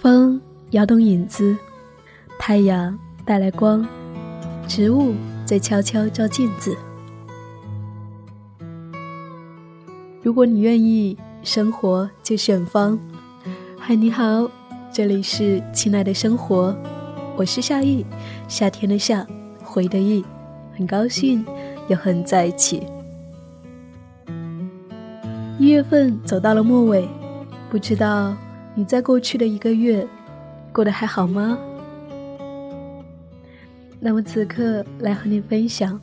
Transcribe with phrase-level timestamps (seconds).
[0.00, 1.54] 风摇动影子，
[2.38, 3.86] 太阳带来光，
[4.66, 5.12] 植物
[5.44, 6.74] 在悄悄照镜子。
[10.22, 12.98] 如果你愿意，生活就远方。
[13.78, 14.50] 嗨，你好，
[14.90, 16.74] 这里是亲爱的生活，
[17.36, 18.02] 我是夏意，
[18.48, 19.26] 夏天的夏，
[19.62, 20.24] 回的意，
[20.74, 21.44] 很高兴
[21.88, 22.86] 又和你在一起。
[25.58, 27.06] 一月份走到了末尾，
[27.68, 28.34] 不知道。
[28.74, 30.06] 你在过去的一个月
[30.72, 31.58] 过得还好吗？
[33.98, 36.00] 那么此刻来和你分享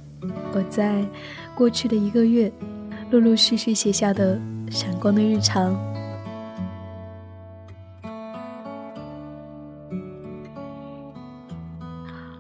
[0.53, 1.03] 我在
[1.55, 2.51] 过去的一个月
[3.09, 5.75] 陆陆续续写下的闪光的日常。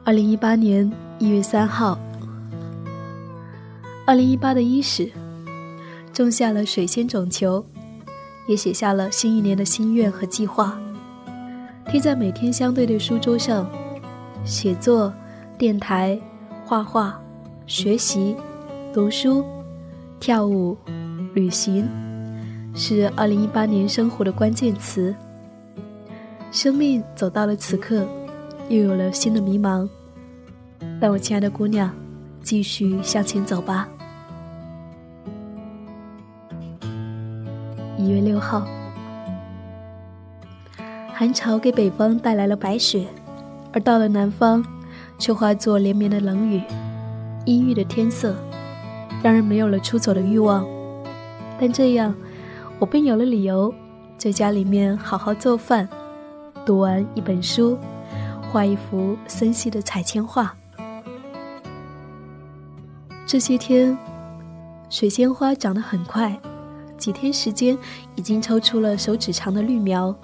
[0.03, 1.97] 二零一八年一月三号，
[4.05, 5.11] 二零一八的伊始，
[6.13, 7.65] 种下了水仙种球。
[8.47, 10.79] 也写下了新一年的心愿和计划，
[11.91, 13.69] 贴在每天相对的书桌上。
[14.45, 15.13] 写作、
[15.57, 16.17] 电台、
[16.63, 17.19] 画画、
[17.65, 18.33] 学习、
[18.93, 19.43] 读书、
[20.21, 20.77] 跳舞、
[21.33, 21.85] 旅行，
[22.73, 25.13] 是二零一八年生活的关键词。
[26.49, 28.07] 生命走到了此刻，
[28.69, 29.89] 又有了新的迷茫。
[31.01, 31.93] 但我亲爱的姑娘，
[32.41, 33.89] 继续向前走吧。
[37.97, 38.63] 一月六号，
[41.11, 43.07] 寒潮给北方带来了白雪，
[43.73, 44.63] 而到了南方，
[45.17, 46.61] 却化作连绵的冷雨。
[47.45, 48.35] 阴郁的天色，
[49.23, 50.63] 让人没有了出走的欲望。
[51.59, 52.13] 但这样，
[52.77, 53.73] 我便有了理由，
[54.15, 55.89] 在家里面好好做饭，
[56.67, 57.79] 读完一本书，
[58.51, 60.55] 画一幅森系的彩铅画。
[63.25, 63.97] 这些天，
[64.87, 66.39] 水仙花长得很快。
[66.97, 67.77] 几天时间，
[68.15, 70.15] 已经抽出了手指长的绿苗。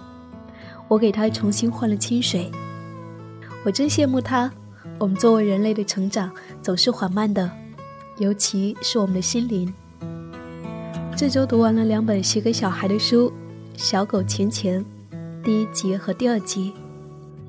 [0.87, 2.51] 我给它重新换了清水。
[3.65, 4.51] 我真羡慕它。
[4.99, 6.31] 我们作为人类的成长
[6.61, 7.49] 总是缓慢的，
[8.17, 9.73] 尤其是我们的心灵。
[11.15, 13.29] 这周读完了两本写给小孩的书，
[13.75, 14.83] 《小狗钱钱》
[15.43, 16.73] 第一集和第二集，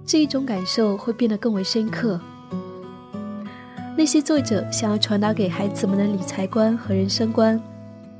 [0.07, 2.19] 这一种感受会变得更为深刻。
[3.97, 7.61] 那些作者想要传达给孩子们的理财观和人生观，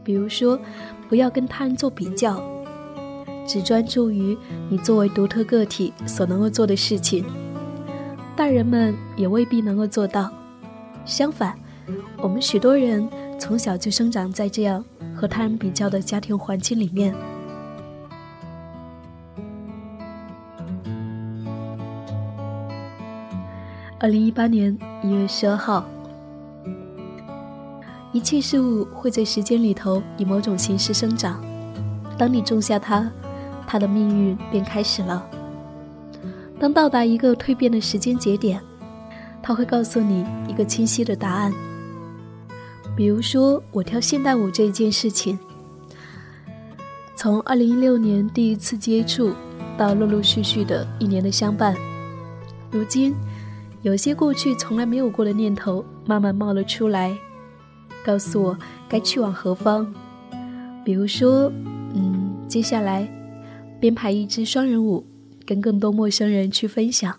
[0.05, 0.61] 比如说。
[1.07, 2.43] 不要跟他人做比较，
[3.47, 4.37] 只专注于
[4.71, 7.25] 你作为独特个体所能够做的事情。
[8.35, 10.33] 大人们也未必能够做到。
[11.05, 11.57] 相反，
[12.17, 13.07] 我们许多人
[13.39, 14.83] 从小就生长在这样
[15.15, 17.15] 和他人比较的家庭环境里面。
[24.01, 25.85] 二零一八年一月十二号。
[28.15, 31.43] 一切事物会在时间里头以某种形式生长，
[32.17, 33.11] 当你种下它，
[33.67, 35.29] 它的命运便开始了。
[36.61, 38.63] 当到达一个蜕变的时间节点，
[39.43, 41.53] 它会告诉你一个清晰的答案。
[42.95, 45.37] 比如说，我跳现代舞这一件事情，
[47.17, 49.33] 从二零一六年第一次接触，
[49.77, 51.75] 到陆陆续续的一年的相伴，
[52.71, 53.13] 如今，
[53.83, 57.13] 有些过去从来没有过的念头慢慢冒了出来。
[58.05, 59.91] 告诉我该去往何方，
[60.85, 61.51] 比如说，
[61.95, 63.09] 嗯，接下来
[63.81, 65.07] 编排一支双人舞，
[65.47, 67.17] 跟更多陌生人去分享。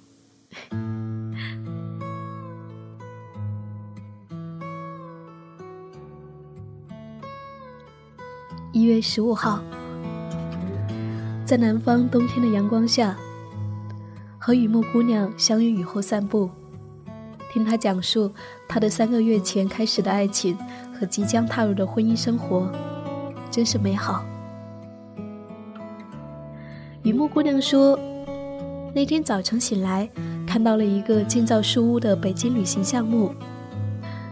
[8.72, 9.64] 一月十五号，
[11.46, 13.18] 在南方冬天的阳光下，
[14.38, 16.50] 和雨木姑娘相约雨后散步。
[17.56, 18.30] 听他讲述
[18.68, 20.58] 他的三个月前开始的爱情
[20.94, 22.70] 和即将踏入的婚姻生活，
[23.50, 24.26] 真是美好。
[27.04, 27.98] 雨木姑娘说，
[28.94, 30.10] 那天早晨醒来，
[30.46, 33.34] 看到了一个建造书屋的北京旅行项目，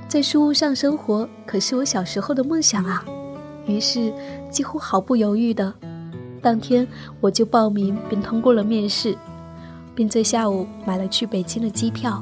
[0.09, 3.05] 在书屋上生活可是我小时候的梦想啊！
[3.65, 4.13] 于是
[4.49, 5.73] 几乎毫不犹豫的，
[6.41, 6.85] 当天
[7.21, 9.17] 我就报名并通过了面试，
[9.95, 12.21] 并在下午买了去北京的机票。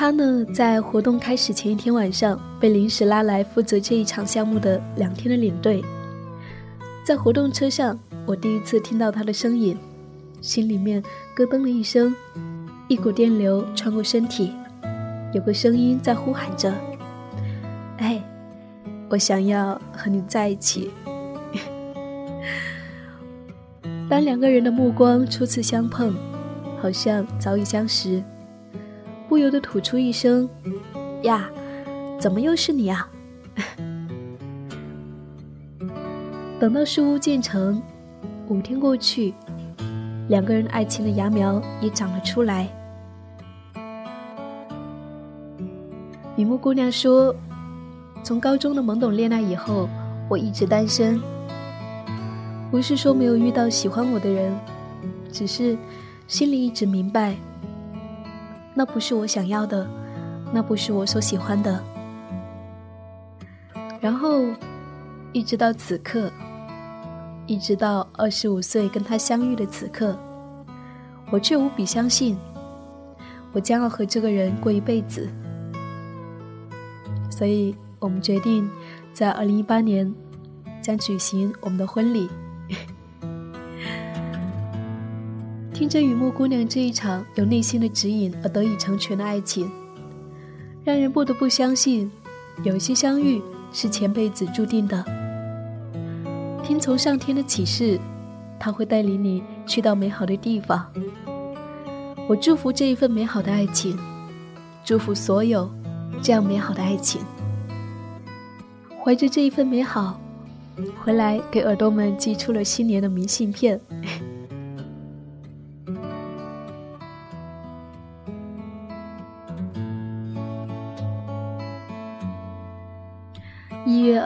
[0.00, 5.84] 他呢，在活动开始前一天晚上被临时拉来负责这一场项目的两天的领队。
[7.04, 9.76] 在活动车上，我第一次听到他的声音，
[10.40, 11.02] 心里面
[11.36, 12.16] 咯噔了一声，
[12.88, 14.54] 一股电流穿过身体，
[15.34, 16.72] 有个声音在呼喊着
[18.00, 18.24] ：“哎，
[19.10, 20.90] 我想要和你在一起。
[24.08, 26.14] ”当两个人的目光初次相碰，
[26.80, 28.22] 好像早已相识。
[29.30, 30.50] 不由得吐出一声
[31.22, 31.48] ：“呀，
[32.18, 33.08] 怎么又是你啊？”
[36.58, 37.80] 等到树屋建成，
[38.48, 39.32] 五天过去，
[40.26, 42.68] 两个人爱情的芽苗也长了出来。
[46.34, 47.32] 雨木姑娘说
[48.24, 49.88] ：“从高中的懵懂恋爱以后，
[50.28, 51.20] 我一直单身。
[52.68, 54.52] 不是说没有遇到喜欢我的人，
[55.30, 55.78] 只是
[56.26, 57.36] 心里一直明白，
[58.74, 59.86] 那不是我想要的，
[60.52, 61.82] 那不是我所喜欢的。
[64.00, 64.44] 然后，
[65.32, 66.30] 一直到此刻。”
[67.46, 70.16] 一直到二十五岁跟他相遇的此刻，
[71.32, 72.38] 我却无比相信，
[73.52, 75.28] 我将要和这个人过一辈子。
[77.28, 78.70] 所以我们决定
[79.12, 80.14] 在二零一八年
[80.80, 82.30] 将举行我们的婚礼。
[85.80, 89.70] 听着雨墨姑娘这一场由内心的指引而得以成全的爱情，
[90.84, 92.12] 让人不得不相信，
[92.62, 93.40] 有一些相遇
[93.72, 95.02] 是前辈子注定的。
[96.62, 97.98] 听从上天的启示，
[98.58, 100.86] 他会带领你去到美好的地方。
[102.28, 103.98] 我祝福这一份美好的爱情，
[104.84, 105.66] 祝福所有
[106.20, 107.22] 这样美好的爱情。
[109.02, 110.20] 怀着这一份美好，
[111.02, 113.80] 回来给耳朵们寄出了新年的明信片。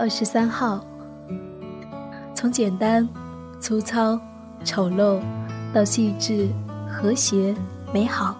[0.04, 0.84] 二十三号。
[2.34, 3.08] 从简单、
[3.58, 4.20] 粗糙、
[4.62, 5.18] 丑陋，
[5.72, 6.46] 到细致、
[6.86, 7.54] 和谐、
[7.90, 8.36] 美好，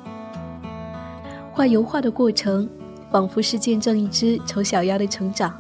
[1.55, 2.69] 画油画的过程，
[3.11, 5.59] 仿佛是见证一只丑小鸭的成长。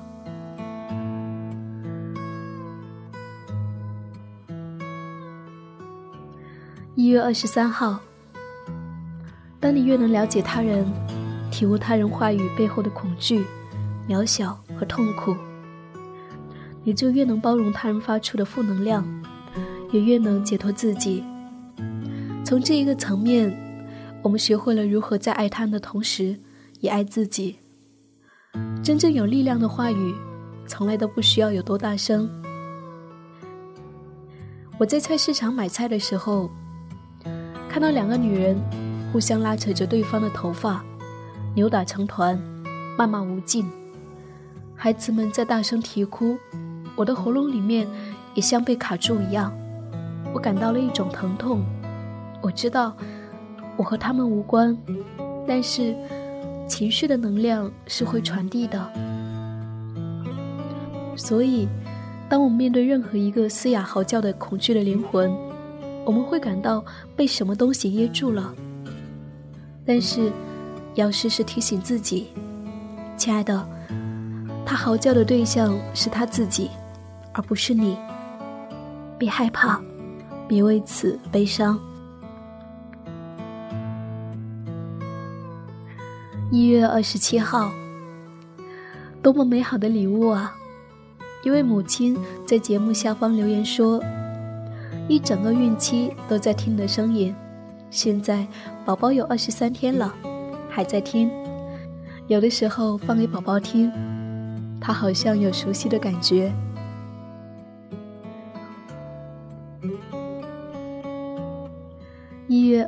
[6.94, 7.98] 一月二十三号，
[9.58, 10.84] 当你越能了解他人，
[11.50, 13.46] 体悟他人话语背后的恐惧、
[14.06, 15.34] 渺小和痛苦。
[16.84, 19.04] 也就越能包容他人发出的负能量，
[19.90, 21.24] 也越能解脱自己。
[22.44, 23.52] 从这一个层面，
[24.22, 26.38] 我们学会了如何在爱他人的同时，
[26.80, 27.56] 也爱自己。
[28.82, 30.14] 真正有力量的话语，
[30.66, 32.28] 从来都不需要有多大声。
[34.78, 36.50] 我在菜市场买菜的时候，
[37.68, 38.60] 看到两个女人
[39.12, 40.84] 互相拉扯着对方的头发，
[41.54, 42.38] 扭打成团，
[42.98, 43.64] 谩骂无尽。
[44.76, 46.36] 孩子们在大声啼哭。
[46.96, 47.86] 我的喉咙里面
[48.34, 49.52] 也像被卡住一样，
[50.32, 51.64] 我感到了一种疼痛。
[52.40, 52.94] 我知道
[53.76, 54.76] 我和他们无关，
[55.46, 55.94] 但是
[56.68, 58.90] 情绪的能量是会传递的。
[61.16, 61.68] 所以，
[62.28, 65.32] 当我们面对任何一个嘶哑嚎叫的恐惧的灵魂，
[66.04, 66.84] 我们会感到
[67.16, 68.54] 被什么东西噎住了。
[69.86, 70.30] 但是，
[70.94, 72.28] 要时时提醒自己，
[73.16, 73.66] 亲爱的，
[74.66, 76.70] 他嚎叫的对象是他自己。
[77.34, 77.98] 而不是你，
[79.18, 79.80] 别害怕，
[80.48, 81.78] 别为此悲伤。
[86.50, 87.72] 一月二十七号，
[89.20, 90.54] 多么美好的礼物啊！
[91.42, 92.16] 一位母亲
[92.46, 94.00] 在节目下方留言说
[95.08, 97.34] ：“一整个孕期都在听的声音，
[97.90, 98.46] 现在
[98.84, 100.14] 宝宝有二十三天了，
[100.70, 101.28] 还在听。
[102.28, 103.92] 有的时候放给宝宝听，
[104.80, 106.54] 他好像有熟悉的感觉。”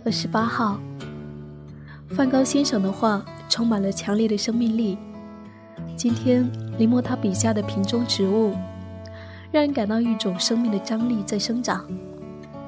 [0.07, 0.79] 二十八号，
[2.11, 4.97] 梵高先生的画充满了强烈的生命力。
[5.97, 6.49] 今天
[6.79, 8.55] 临摹他笔下的瓶中植物，
[9.51, 11.85] 让人感到一种生命的张力在生长。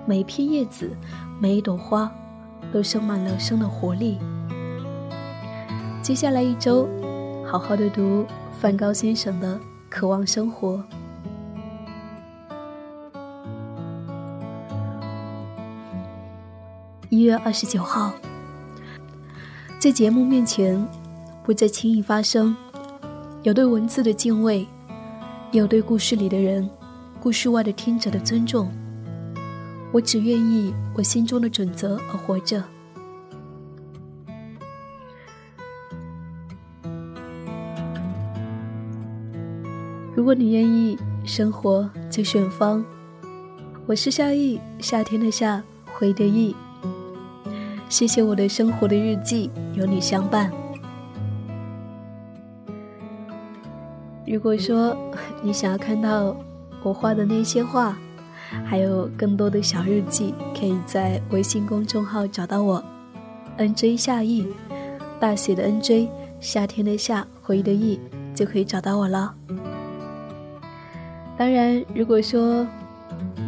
[0.04, 0.90] 每一片叶子，
[1.38, 2.10] 每一朵花，
[2.72, 4.18] 都生满了生的活力。
[6.02, 6.88] 接下来一周，
[7.46, 8.26] 好好的读
[8.60, 9.54] 梵高先生的
[9.88, 10.84] 《渴望生活》。
[17.18, 18.14] 一月二十九号，
[19.80, 20.88] 在节目面前，
[21.42, 22.56] 不再轻易发声，
[23.42, 24.64] 有对文字的敬畏，
[25.50, 26.70] 有对故事里的人、
[27.18, 28.70] 故事外的听者的尊重。
[29.90, 32.62] 我只愿意我心中的准则而活着。
[40.14, 42.84] 如果你愿意，生活就选方。
[43.86, 46.54] 我是夏意，夏天的夏，回的意。
[47.88, 50.52] 谢谢我的生活的日记有你相伴。
[54.26, 54.94] 如果说
[55.42, 56.36] 你想要看到
[56.82, 57.96] 我画的那些画，
[58.66, 62.84] 还有更多的小日记，可以在微信公众号找到我
[63.56, 64.46] ，nj 夏意，
[65.18, 66.08] 大写的 nj，
[66.40, 67.98] 夏天的夏，回忆的忆，
[68.34, 69.34] 就可以找到我了。
[71.38, 72.66] 当然，如果说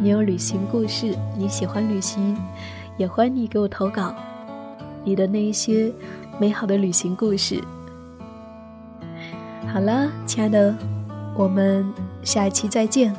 [0.01, 2.35] 你有旅行故事，你喜欢旅行，
[2.97, 4.15] 也欢迎你给我投稿
[5.03, 5.91] 你的那一些
[6.39, 7.61] 美好的旅行故事。
[9.71, 10.75] 好了，亲爱的，
[11.35, 11.91] 我们
[12.23, 13.15] 下一期再见。